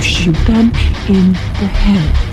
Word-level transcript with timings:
shoot 0.00 0.36
them 0.46 0.72
in 1.08 1.32
the 1.32 1.68
head. 1.68 2.29